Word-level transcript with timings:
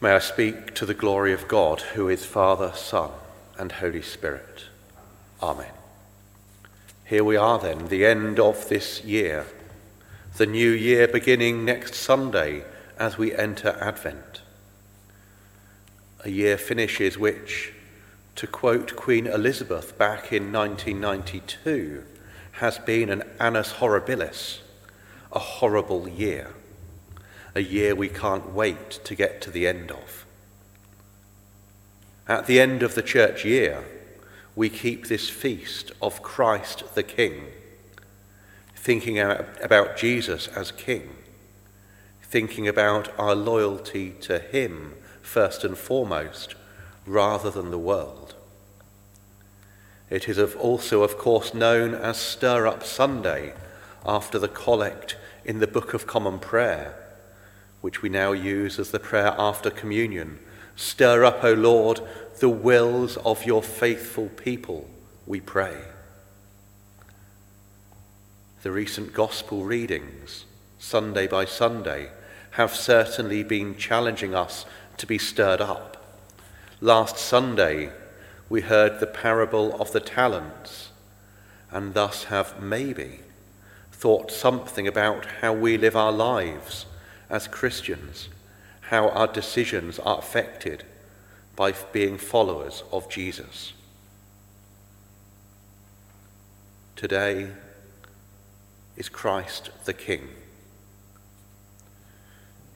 May 0.00 0.10
I 0.10 0.18
speak 0.18 0.74
to 0.74 0.86
the 0.86 0.92
glory 0.92 1.32
of 1.32 1.48
God, 1.48 1.80
who 1.80 2.08
is 2.08 2.26
Father, 2.26 2.72
Son, 2.74 3.10
and 3.58 3.70
Holy 3.72 4.02
Spirit. 4.02 4.64
Amen. 5.40 5.70
Here 7.04 7.24
we 7.24 7.36
are 7.36 7.58
then, 7.58 7.86
the 7.86 8.04
end 8.04 8.40
of 8.40 8.68
this 8.68 9.04
year, 9.04 9.46
the 10.36 10.46
new 10.46 10.70
year 10.70 11.06
beginning 11.06 11.64
next 11.64 11.94
Sunday 11.94 12.64
as 12.98 13.16
we 13.16 13.34
enter 13.34 13.78
Advent. 13.80 14.42
A 16.24 16.30
year 16.30 16.58
finishes 16.58 17.16
which, 17.16 17.72
to 18.34 18.46
quote 18.46 18.96
Queen 18.96 19.26
Elizabeth 19.26 19.96
back 19.96 20.32
in 20.32 20.52
1992, 20.52 22.04
has 22.52 22.78
been 22.78 23.10
an 23.10 23.22
annus 23.38 23.74
horribilis, 23.74 24.58
a 25.32 25.38
horrible 25.38 26.08
year 26.08 26.50
a 27.54 27.60
year 27.60 27.94
we 27.94 28.08
can't 28.08 28.52
wait 28.52 28.90
to 29.04 29.14
get 29.14 29.40
to 29.42 29.50
the 29.50 29.66
end 29.66 29.90
of. 29.90 30.26
At 32.26 32.46
the 32.46 32.58
end 32.58 32.82
of 32.82 32.94
the 32.94 33.02
church 33.02 33.44
year, 33.44 33.84
we 34.56 34.68
keep 34.68 35.06
this 35.06 35.28
feast 35.28 35.92
of 36.00 36.22
Christ 36.22 36.94
the 36.94 37.02
King, 37.02 37.46
thinking 38.74 39.18
about 39.18 39.96
Jesus 39.96 40.48
as 40.48 40.72
King, 40.72 41.10
thinking 42.22 42.66
about 42.66 43.12
our 43.18 43.34
loyalty 43.34 44.10
to 44.22 44.38
Him 44.38 44.94
first 45.22 45.64
and 45.64 45.76
foremost, 45.76 46.54
rather 47.06 47.50
than 47.50 47.70
the 47.70 47.78
world. 47.78 48.34
It 50.10 50.28
is 50.28 50.38
also, 50.38 51.02
of 51.02 51.18
course, 51.18 51.54
known 51.54 51.94
as 51.94 52.16
Stir 52.16 52.66
Up 52.66 52.84
Sunday 52.84 53.54
after 54.04 54.38
the 54.38 54.48
collect 54.48 55.16
in 55.44 55.60
the 55.60 55.66
Book 55.66 55.94
of 55.94 56.06
Common 56.06 56.38
Prayer 56.38 57.03
which 57.84 58.00
we 58.00 58.08
now 58.08 58.32
use 58.32 58.78
as 58.78 58.92
the 58.92 58.98
prayer 58.98 59.34
after 59.36 59.68
communion. 59.68 60.38
Stir 60.74 61.22
up, 61.22 61.44
O 61.44 61.52
Lord, 61.52 62.00
the 62.40 62.48
wills 62.48 63.18
of 63.18 63.44
your 63.44 63.62
faithful 63.62 64.30
people, 64.30 64.88
we 65.26 65.38
pray. 65.38 65.76
The 68.62 68.70
recent 68.70 69.12
gospel 69.12 69.64
readings, 69.64 70.46
Sunday 70.78 71.26
by 71.26 71.44
Sunday, 71.44 72.08
have 72.52 72.74
certainly 72.74 73.42
been 73.42 73.76
challenging 73.76 74.34
us 74.34 74.64
to 74.96 75.06
be 75.06 75.18
stirred 75.18 75.60
up. 75.60 76.02
Last 76.80 77.18
Sunday, 77.18 77.90
we 78.48 78.62
heard 78.62 78.98
the 78.98 79.06
parable 79.06 79.78
of 79.78 79.92
the 79.92 80.00
talents, 80.00 80.88
and 81.70 81.92
thus 81.92 82.24
have 82.24 82.62
maybe 82.62 83.20
thought 83.92 84.30
something 84.30 84.88
about 84.88 85.26
how 85.42 85.52
we 85.52 85.76
live 85.76 85.94
our 85.94 86.12
lives 86.12 86.86
as 87.30 87.48
Christians, 87.48 88.28
how 88.88 89.08
our 89.08 89.26
decisions 89.26 89.98
are 89.98 90.18
affected 90.18 90.84
by 91.56 91.72
being 91.92 92.18
followers 92.18 92.82
of 92.92 93.08
Jesus. 93.08 93.72
Today 96.96 97.48
is 98.96 99.08
Christ 99.08 99.70
the 99.84 99.92
King. 99.92 100.28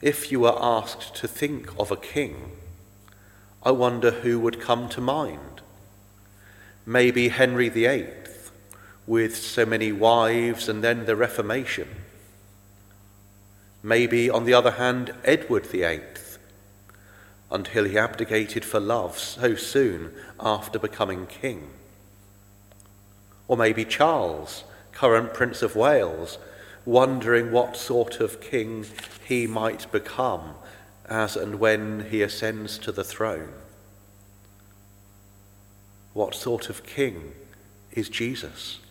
If 0.01 0.31
you 0.31 0.41
were 0.41 0.57
asked 0.57 1.15
to 1.15 1.27
think 1.27 1.77
of 1.77 1.91
a 1.91 1.97
king, 1.97 2.51
I 3.63 3.71
wonder 3.71 4.11
who 4.11 4.39
would 4.39 4.61
come 4.61 4.87
to 4.89 5.01
mind. 5.01 5.61
Maybe 6.85 7.29
Henry 7.29 7.67
VIII, 7.67 8.07
with 9.05 9.35
so 9.35 9.65
many 9.65 9.91
wives 9.91 10.69
and 10.69 10.83
then 10.83 11.05
the 11.05 11.17
Reformation 11.17 11.89
Maybe, 13.89 14.29
on 14.29 14.45
the 14.45 14.53
other 14.53 14.73
hand, 14.73 15.15
Edward 15.23 15.65
VIII, 15.65 16.01
until 17.49 17.85
he 17.85 17.97
abdicated 17.97 18.63
for 18.63 18.79
love 18.79 19.17
so 19.17 19.55
soon 19.55 20.11
after 20.39 20.77
becoming 20.77 21.25
king. 21.25 21.71
Or 23.47 23.57
maybe 23.57 23.83
Charles, 23.85 24.63
current 24.91 25.33
Prince 25.33 25.63
of 25.63 25.75
Wales, 25.75 26.37
wondering 26.85 27.51
what 27.51 27.75
sort 27.75 28.19
of 28.19 28.41
king 28.41 28.85
he 29.25 29.47
might 29.47 29.91
become 29.91 30.53
as 31.07 31.35
and 31.35 31.55
when 31.55 32.11
he 32.11 32.21
ascends 32.21 32.77
to 32.77 32.91
the 32.91 33.03
throne. 33.03 33.53
What 36.13 36.35
sort 36.35 36.69
of 36.69 36.85
king 36.85 37.31
is 37.91 38.07
Jesus? 38.07 38.81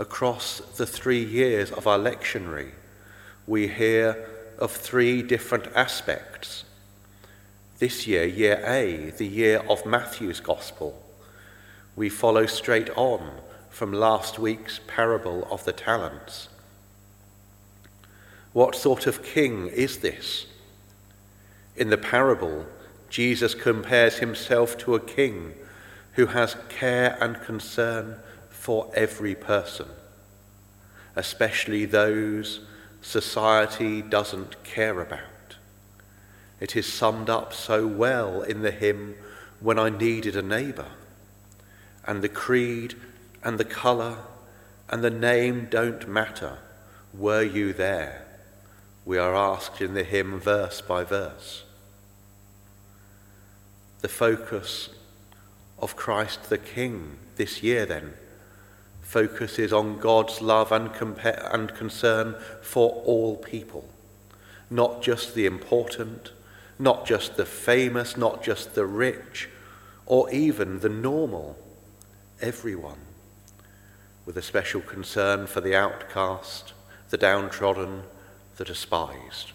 Across 0.00 0.58
the 0.76 0.86
three 0.86 1.22
years 1.22 1.70
of 1.70 1.86
our 1.86 2.00
lectionary, 2.00 2.72
we 3.46 3.68
hear 3.68 4.28
of 4.58 4.72
three 4.72 5.22
different 5.22 5.66
aspects. 5.74 6.64
This 7.78 8.06
year, 8.06 8.24
year 8.24 8.62
A, 8.66 9.10
the 9.10 9.26
year 9.26 9.62
of 9.68 9.84
Matthew's 9.84 10.40
Gospel, 10.40 11.02
we 11.96 12.08
follow 12.08 12.46
straight 12.46 12.90
on 12.90 13.30
from 13.70 13.92
last 13.92 14.38
week's 14.38 14.80
parable 14.86 15.46
of 15.50 15.64
the 15.64 15.72
talents. 15.72 16.48
What 18.52 18.76
sort 18.76 19.06
of 19.06 19.24
king 19.24 19.66
is 19.66 19.98
this? 19.98 20.46
In 21.76 21.90
the 21.90 21.98
parable, 21.98 22.66
Jesus 23.10 23.54
compares 23.54 24.18
himself 24.18 24.78
to 24.78 24.94
a 24.94 25.00
king 25.00 25.54
who 26.12 26.26
has 26.26 26.56
care 26.68 27.18
and 27.20 27.40
concern 27.42 28.16
for 28.48 28.90
every 28.94 29.34
person, 29.34 29.88
especially 31.16 31.84
those 31.84 32.60
society 33.04 34.00
doesn't 34.02 34.64
care 34.64 35.00
about. 35.00 35.20
It 36.58 36.74
is 36.74 36.90
summed 36.90 37.28
up 37.28 37.52
so 37.52 37.86
well 37.86 38.42
in 38.42 38.62
the 38.62 38.70
hymn, 38.70 39.14
When 39.60 39.78
I 39.78 39.90
Needed 39.90 40.34
a 40.34 40.42
Neighbour. 40.42 40.88
And 42.06 42.22
the 42.22 42.28
creed 42.28 42.94
and 43.42 43.58
the 43.58 43.64
colour 43.64 44.16
and 44.88 45.04
the 45.04 45.10
name 45.10 45.68
don't 45.70 46.08
matter. 46.08 46.58
Were 47.12 47.42
you 47.42 47.72
there? 47.72 48.26
We 49.04 49.18
are 49.18 49.34
asked 49.34 49.80
in 49.80 49.94
the 49.94 50.04
hymn 50.04 50.40
verse 50.40 50.80
by 50.80 51.04
verse. 51.04 51.64
The 54.00 54.08
focus 54.08 54.88
of 55.78 55.96
Christ 55.96 56.48
the 56.48 56.58
King 56.58 57.18
this 57.36 57.62
year, 57.62 57.84
then, 57.84 58.14
focuses 59.14 59.72
on 59.72 59.96
God's 59.96 60.42
love 60.42 60.72
and, 60.72 60.92
compa- 60.92 61.54
and 61.54 61.72
concern 61.72 62.34
for 62.60 62.90
all 63.04 63.36
people, 63.36 63.88
not 64.68 65.02
just 65.02 65.36
the 65.36 65.46
important, 65.46 66.32
not 66.80 67.06
just 67.06 67.36
the 67.36 67.46
famous, 67.46 68.16
not 68.16 68.42
just 68.42 68.74
the 68.74 68.84
rich, 68.84 69.48
or 70.04 70.28
even 70.32 70.80
the 70.80 70.88
normal, 70.88 71.56
everyone, 72.40 72.98
with 74.26 74.36
a 74.36 74.42
special 74.42 74.80
concern 74.80 75.46
for 75.46 75.60
the 75.60 75.76
outcast, 75.76 76.72
the 77.10 77.16
downtrodden, 77.16 78.02
the 78.56 78.64
despised. 78.64 79.52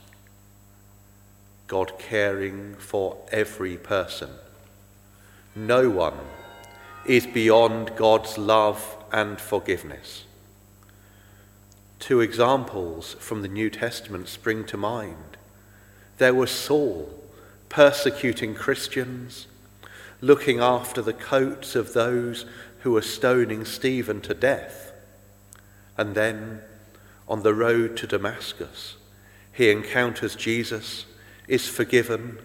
God 1.68 2.00
caring 2.00 2.75
for 2.75 3.18
every 3.30 3.75
person. 3.75 4.30
No 5.53 5.90
one 5.90 6.18
is 7.06 7.28
beyond 7.28 7.94
God's 7.98 8.38
love 8.38 8.96
and 9.12 9.40
forgiveness. 9.40 10.25
Two 12.00 12.22
examples 12.22 13.16
from 13.20 13.42
the 13.42 13.47
New 13.47 13.70
Testament 13.70 14.28
spring 14.28 14.64
to 14.66 14.78
mind. 14.78 15.38
There 16.18 16.34
was 16.34 16.52
Saul 16.52 17.14
persecuting 17.69 18.56
Christians, 18.56 19.48
looking 20.22 20.59
after 20.59 21.02
the 21.02 21.14
coats 21.14 21.75
of 21.75 21.94
those 21.94 22.46
who 22.80 22.92
were 22.92 23.02
stoning 23.02 23.64
Stephen 23.64 24.22
to 24.22 24.34
death. 24.34 24.92
And 25.98 26.16
then, 26.16 26.62
on 27.28 27.44
the 27.44 27.53
road 27.53 27.96
to 27.98 28.08
Damascus, 28.08 28.96
he 29.53 29.69
encounters 29.69 30.36
Jesus, 30.36 31.06
is 31.48 31.68
forgiven, 31.68 32.39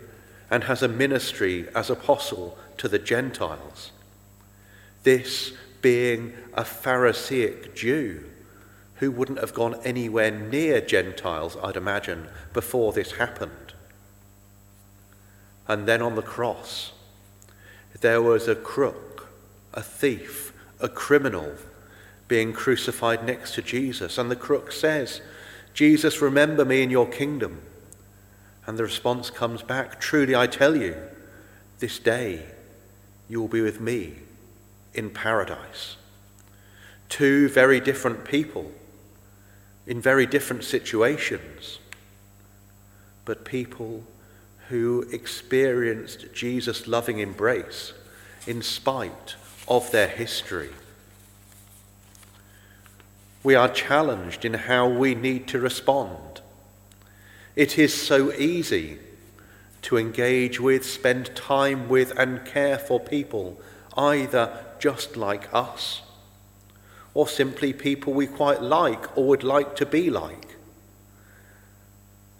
and 0.50 0.64
has 0.64 0.82
a 0.82 0.88
ministry 0.88 1.68
as 1.74 1.90
apostle 1.90 2.58
to 2.78 2.88
the 2.88 2.98
Gentiles. 2.98 3.92
This 5.04 5.52
being 5.84 6.32
a 6.54 6.64
Pharisaic 6.64 7.74
Jew 7.74 8.24
who 8.96 9.10
wouldn't 9.10 9.38
have 9.38 9.52
gone 9.52 9.74
anywhere 9.84 10.30
near 10.30 10.80
Gentiles, 10.80 11.58
I'd 11.62 11.76
imagine, 11.76 12.28
before 12.54 12.94
this 12.94 13.12
happened. 13.12 13.74
And 15.68 15.86
then 15.86 16.00
on 16.00 16.14
the 16.14 16.22
cross, 16.22 16.92
there 18.00 18.22
was 18.22 18.48
a 18.48 18.54
crook, 18.54 19.28
a 19.74 19.82
thief, 19.82 20.54
a 20.80 20.88
criminal 20.88 21.52
being 22.28 22.54
crucified 22.54 23.22
next 23.22 23.52
to 23.56 23.60
Jesus. 23.60 24.16
And 24.16 24.30
the 24.30 24.36
crook 24.36 24.72
says, 24.72 25.20
Jesus, 25.74 26.22
remember 26.22 26.64
me 26.64 26.82
in 26.82 26.88
your 26.88 27.06
kingdom. 27.06 27.60
And 28.66 28.78
the 28.78 28.84
response 28.84 29.28
comes 29.28 29.60
back, 29.60 30.00
Truly 30.00 30.34
I 30.34 30.46
tell 30.46 30.76
you, 30.76 30.96
this 31.80 31.98
day 31.98 32.46
you 33.28 33.38
will 33.38 33.48
be 33.48 33.60
with 33.60 33.82
me 33.82 34.14
in 34.94 35.10
paradise. 35.10 35.96
Two 37.08 37.48
very 37.48 37.80
different 37.80 38.24
people 38.24 38.70
in 39.86 40.00
very 40.00 40.26
different 40.26 40.64
situations, 40.64 41.78
but 43.24 43.44
people 43.44 44.02
who 44.68 45.06
experienced 45.12 46.32
Jesus' 46.32 46.86
loving 46.86 47.18
embrace 47.18 47.92
in 48.46 48.62
spite 48.62 49.36
of 49.68 49.90
their 49.90 50.08
history. 50.08 50.70
We 53.42 53.54
are 53.54 53.68
challenged 53.68 54.46
in 54.46 54.54
how 54.54 54.88
we 54.88 55.14
need 55.14 55.46
to 55.48 55.58
respond. 55.58 56.40
It 57.56 57.78
is 57.78 57.94
so 57.94 58.32
easy 58.32 58.98
to 59.82 59.98
engage 59.98 60.58
with, 60.58 60.86
spend 60.86 61.36
time 61.36 61.90
with, 61.90 62.18
and 62.18 62.44
care 62.46 62.78
for 62.78 62.98
people 62.98 63.60
either 63.98 64.63
just 64.78 65.16
like 65.16 65.52
us 65.52 66.02
or 67.14 67.28
simply 67.28 67.72
people 67.72 68.12
we 68.12 68.26
quite 68.26 68.60
like 68.60 69.16
or 69.16 69.24
would 69.24 69.44
like 69.44 69.76
to 69.76 69.86
be 69.86 70.10
like. 70.10 70.56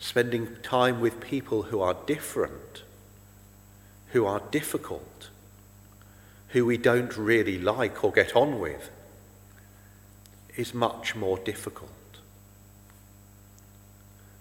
Spending 0.00 0.56
time 0.62 1.00
with 1.00 1.20
people 1.20 1.62
who 1.62 1.80
are 1.80 1.96
different, 2.06 2.82
who 4.08 4.26
are 4.26 4.42
difficult, 4.50 5.30
who 6.48 6.66
we 6.66 6.76
don't 6.76 7.16
really 7.16 7.58
like 7.58 8.04
or 8.04 8.12
get 8.12 8.36
on 8.36 8.58
with, 8.58 8.90
is 10.56 10.74
much 10.74 11.14
more 11.14 11.38
difficult. 11.38 11.90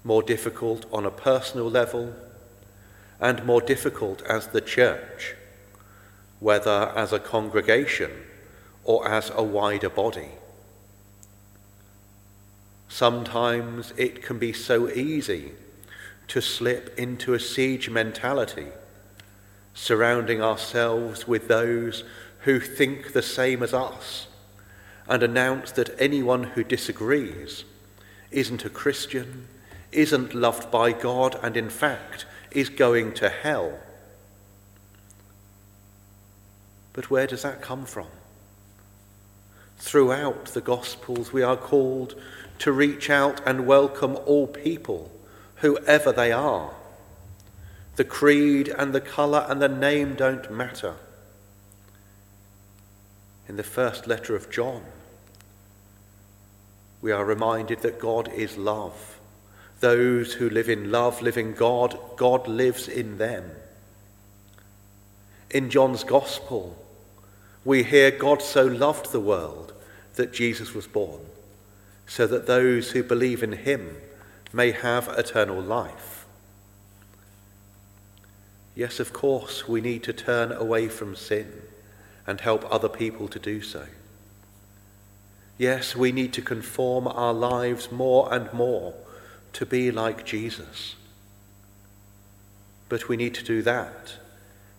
More 0.04 0.22
difficult 0.22 0.86
on 0.92 1.06
a 1.06 1.12
personal 1.12 1.70
level, 1.70 2.14
and 3.20 3.46
more 3.46 3.62
difficult 3.62 4.22
as 4.24 4.48
the 4.48 4.62
church, 4.62 5.36
whether 6.44 6.92
as 6.94 7.14
a 7.14 7.20
congregation 7.20 8.12
or 8.84 9.08
as 9.08 9.32
a 9.34 9.42
wider 9.42 9.90
body. 9.90 10.28
Sometimes 12.90 13.94
it 13.96 14.22
can 14.22 14.40
be 14.40 14.52
so 14.52 14.90
easy 14.90 15.54
to 16.28 16.42
slip 16.42 16.94
into 17.00 17.34
a 17.34 17.40
siege 17.40 17.90
mentality, 17.90 18.68
surrounding 19.74 20.42
ourselves 20.42 21.26
with 21.26 21.48
those 21.48 22.04
who 22.40 22.60
think 22.60 23.14
the 23.14 23.22
same 23.22 23.64
as 23.64 23.74
us, 23.74 24.28
and 25.08 25.24
announce 25.24 25.72
that 25.72 25.96
anyone 25.98 26.44
who 26.44 26.64
disagrees 26.66 27.64
isn't 28.32 28.66
a 28.66 28.70
Christian, 28.70 29.48
isn't 29.94 30.36
loved 30.36 30.70
by 30.70 30.92
God, 30.92 31.40
and 31.42 31.56
in 31.56 31.70
fact 31.70 32.26
is 32.52 32.68
going 32.68 33.14
to 33.14 33.30
hell. 33.30 33.80
But 36.94 37.10
where 37.10 37.28
does 37.28 37.42
that 37.42 37.62
come 37.62 37.86
from? 37.86 38.08
Throughout 39.80 40.46
the 40.46 40.62
Gospels, 40.62 41.34
we 41.34 41.42
are 41.42 41.58
called 41.58 42.16
to 42.60 42.72
reach 42.72 43.10
out 43.10 43.42
and 43.46 43.68
welcome 43.68 44.18
all 44.26 44.48
people, 44.48 45.12
whoever 45.58 46.12
they 46.12 46.32
are. 46.32 46.72
The 47.96 48.04
creed 48.04 48.70
and 48.70 48.94
the 48.94 49.02
colour 49.02 49.46
and 49.50 49.62
the 49.62 49.68
name 49.68 50.16
don't 50.16 50.50
matter. 50.52 50.96
In 53.48 53.58
the 53.58 53.64
first 53.64 54.08
letter 54.08 54.36
of 54.36 54.50
John, 54.50 54.84
we 57.02 57.12
are 57.12 57.26
reminded 57.26 57.82
that 57.82 58.00
God 58.00 58.32
is 58.32 58.58
love. 58.58 59.20
Those 59.82 60.34
who 60.34 60.50
live 60.50 60.70
in 60.70 60.92
love 60.92 61.22
live 61.22 61.38
in 61.38 61.54
God, 61.54 62.00
God 62.16 62.48
lives 62.48 62.88
in 62.88 63.18
them. 63.18 63.52
In 65.52 65.70
John's 65.70 66.06
Gospel, 66.06 66.78
we 67.66 67.84
hear 67.84 68.12
God 68.12 68.42
so 68.42 68.66
loved 68.66 69.12
the 69.12 69.20
world 69.20 69.74
that 70.16 70.34
Jesus 70.34 70.74
was 70.74 70.88
born, 70.88 71.22
so 72.06 72.28
that 72.28 72.48
those 72.48 72.92
who 72.92 73.04
believe 73.04 73.42
in 73.42 73.54
him 73.54 73.98
may 74.52 74.72
have 74.72 75.08
eternal 75.18 75.62
life. 75.62 76.26
Yes, 78.76 79.00
of 79.00 79.14
course, 79.14 79.68
we 79.68 79.82
need 79.82 80.04
to 80.04 80.14
turn 80.14 80.52
away 80.52 80.88
from 80.88 81.16
sin 81.16 81.52
and 82.26 82.42
help 82.42 82.66
other 82.72 82.90
people 82.90 83.28
to 83.28 83.40
do 83.40 83.62
so. 83.62 83.86
Yes, 85.58 85.96
we 85.96 86.12
need 86.12 86.34
to 86.34 86.42
conform 86.42 87.08
our 87.08 87.34
lives 87.34 87.92
more 87.92 88.34
and 88.34 88.52
more 88.52 88.96
to 89.54 89.66
be 89.66 89.92
like 89.92 90.26
Jesus. 90.26 90.96
But 92.90 93.08
we 93.08 93.18
need 93.18 93.36
to 93.36 93.44
do 93.44 93.62
that 93.62 94.16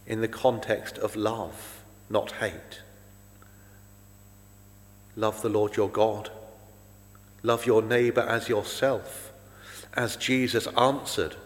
in 0.07 0.21
the 0.21 0.29
context 0.29 0.99
of 0.99 1.15
love, 1.17 1.74
not 2.09 2.33
hate. 2.33 2.81
Love 5.17 5.43
the 5.43 5.49
Lord 5.49 5.77
your 5.77 5.89
God. 5.89 6.31
Love 7.43 7.67
your 7.67 7.83
neighbour 7.83 8.23
as 8.23 8.49
yourself, 8.49 9.33
as 9.95 10.17
Jesus 10.17 10.67
answered 10.79 11.37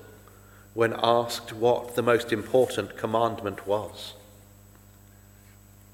when 0.75 0.95
asked 1.03 1.53
what 1.53 1.97
the 1.97 2.03
most 2.03 2.33
important 2.33 2.97
commandment 2.97 3.67
was. 3.67 4.15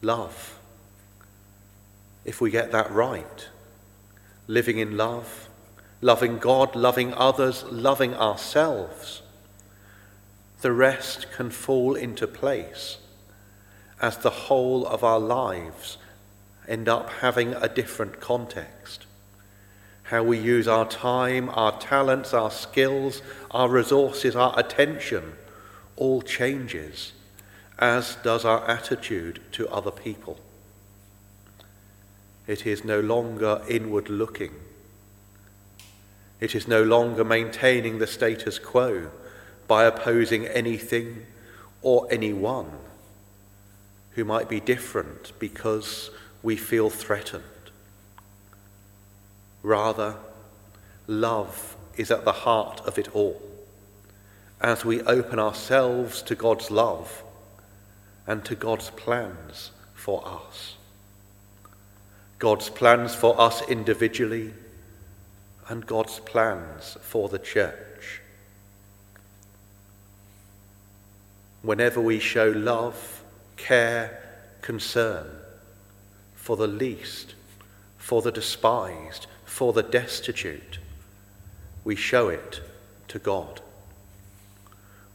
Love. 0.03 0.59
If 2.25 2.41
we 2.41 2.51
get 2.51 2.73
that 2.73 2.91
right, 2.91 3.49
living 4.47 4.79
in 4.79 4.97
love, 4.97 5.49
loving 6.01 6.39
God, 6.39 6.77
loving 6.77 7.15
others, 7.15 7.65
loving 7.65 8.15
ourselves, 8.15 9.23
the 10.61 10.73
rest 10.73 11.33
can 11.33 11.51
fall 11.51 11.95
into 11.95 12.27
place 12.27 12.99
as 14.01 14.19
the 14.19 14.31
whole 14.31 14.87
of 14.87 15.05
our 15.05 15.21
lives 15.21 15.99
end 16.69 16.89
up 16.89 17.11
having 17.11 17.55
a 17.55 17.69
different 17.69 18.21
context. 18.21 19.07
How 20.05 20.23
we 20.23 20.39
use 20.39 20.69
our 20.69 20.87
time, 20.89 21.49
our 21.51 21.79
talents, 21.79 22.35
our 22.35 22.51
skills, 22.51 23.23
our 23.51 23.69
resources, 23.69 24.37
our 24.37 24.59
attention 24.59 25.35
all 25.97 26.23
changes, 26.23 27.13
as 27.79 28.17
does 28.17 28.45
our 28.45 28.69
attitude 28.69 29.41
to 29.53 29.69
other 29.69 29.91
people. 29.91 30.39
It 32.47 32.67
is 32.67 32.85
no 32.85 33.01
longer 33.01 33.63
inward 33.69 34.09
looking. 34.09 34.53
It 36.41 36.55
is 36.55 36.69
no 36.69 36.83
longer 36.83 37.25
maintaining 37.25 37.99
the 37.99 38.07
status 38.07 38.59
quo 38.59 39.11
by 39.67 39.85
opposing 39.85 40.47
anything 40.47 41.25
or 41.81 42.07
anyone 42.11 42.71
who 44.15 44.25
might 44.25 44.49
be 44.49 44.61
different 44.61 45.33
because 45.39 46.11
we 46.43 46.57
feel 46.57 46.91
threatened. 46.91 47.43
Rather, 49.63 50.17
love 51.07 51.77
is 51.97 52.11
at 52.11 52.25
the 52.25 52.33
heart 52.33 52.81
of 52.87 52.99
it 52.99 53.15
all 53.15 53.41
as 54.61 54.85
we 54.85 55.03
open 55.03 55.39
ourselves 55.39 56.23
to 56.23 56.35
God's 56.35 56.71
love 56.71 57.23
and 58.27 58.45
to 58.45 58.55
God's 58.55 58.91
plans 58.91 59.71
for 59.95 60.27
us. 60.27 60.77
God's 62.39 62.71
plans 62.71 63.15
for 63.15 63.39
us 63.41 63.63
individually 63.69 64.53
and 65.69 65.87
God's 65.87 66.19
plans 66.21 66.97
for 67.01 67.29
the 67.29 67.39
church. 67.39 68.21
Whenever 71.63 72.01
we 72.01 72.19
show 72.19 72.49
love, 72.51 73.14
care, 73.57 74.21
concern, 74.63 75.27
for 76.35 76.57
the 76.57 76.67
least, 76.67 77.35
for 77.99 78.23
the 78.23 78.33
despised, 78.33 79.27
for 79.45 79.73
the 79.73 79.83
destitute. 79.83 80.79
We 81.85 81.97
show 81.97 82.29
it 82.29 82.61
to 83.09 83.19
God. 83.19 83.61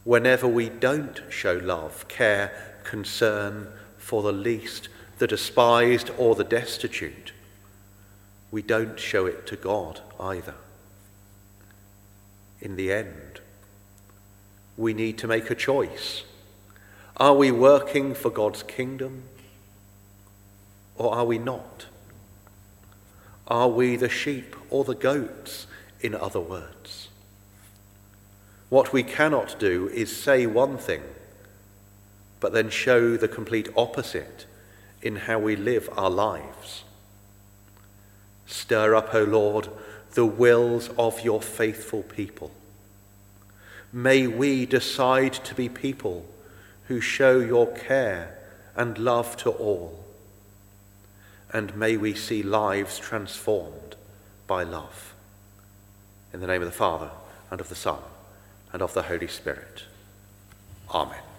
Whenever 0.04 0.48
we 0.48 0.68
don't 0.68 1.20
show 1.28 1.60
love, 1.62 2.08
care, 2.08 2.80
concern 2.84 3.68
for 3.98 4.22
the 4.22 4.32
least, 4.32 4.88
the 5.18 5.26
despised, 5.26 6.10
or 6.18 6.34
the 6.34 6.44
destitute, 6.44 7.32
we 8.50 8.62
don't 8.62 8.98
show 8.98 9.26
it 9.26 9.46
to 9.46 9.56
God 9.56 10.00
either. 10.18 10.54
In 12.60 12.76
the 12.76 12.92
end, 12.92 13.40
we 14.76 14.94
need 14.94 15.18
to 15.18 15.28
make 15.28 15.50
a 15.50 15.54
choice. 15.54 16.24
Are 17.20 17.34
we 17.34 17.50
working 17.50 18.14
for 18.14 18.30
God's 18.30 18.62
kingdom 18.62 19.24
or 20.96 21.14
are 21.14 21.26
we 21.26 21.36
not? 21.36 21.84
Are 23.46 23.68
we 23.68 23.96
the 23.96 24.08
sheep 24.08 24.56
or 24.70 24.84
the 24.84 24.94
goats, 24.94 25.66
in 26.00 26.14
other 26.14 26.40
words? 26.40 27.08
What 28.70 28.94
we 28.94 29.02
cannot 29.02 29.58
do 29.58 29.90
is 29.92 30.16
say 30.16 30.46
one 30.46 30.78
thing, 30.78 31.02
but 32.40 32.54
then 32.54 32.70
show 32.70 33.18
the 33.18 33.28
complete 33.28 33.68
opposite 33.76 34.46
in 35.02 35.16
how 35.16 35.40
we 35.40 35.56
live 35.56 35.90
our 35.98 36.08
lives. 36.08 36.84
Stir 38.46 38.94
up, 38.94 39.14
O 39.14 39.24
Lord, 39.24 39.68
the 40.12 40.24
wills 40.24 40.88
of 40.96 41.20
your 41.20 41.42
faithful 41.42 42.02
people. 42.02 42.50
May 43.92 44.26
we 44.26 44.64
decide 44.64 45.34
to 45.34 45.54
be 45.54 45.68
people 45.68 46.24
who 46.90 47.00
show 47.00 47.38
your 47.38 47.72
care 47.72 48.36
and 48.74 48.98
love 48.98 49.36
to 49.36 49.48
all 49.48 50.00
and 51.52 51.76
may 51.76 51.96
we 51.96 52.14
see 52.14 52.42
lives 52.42 52.98
transformed 52.98 53.94
by 54.48 54.64
love. 54.64 55.14
In 56.32 56.40
the 56.40 56.48
name 56.48 56.62
of 56.62 56.66
the 56.66 56.72
Father, 56.72 57.10
and 57.48 57.60
of 57.60 57.68
the 57.68 57.76
Son, 57.76 58.00
and 58.72 58.82
of 58.82 58.92
the 58.92 59.02
Holy 59.02 59.28
Spirit. 59.28 59.84
Amen. 60.92 61.29